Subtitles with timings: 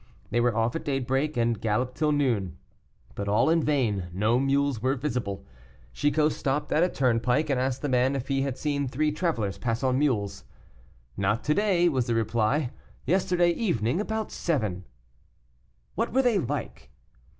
[0.31, 2.57] They were off at daybreak and galloped till noon,
[3.13, 5.45] but all in vain; no mules were visible.
[5.93, 9.59] Chicot stopped at a turnpike, and asked the man if he had seen three travelers
[9.59, 10.43] pass on mules.
[11.15, 12.71] "Not to day," was the reply,
[13.05, 14.87] "yesterday evening about seven."
[15.93, 16.89] "What were they like?"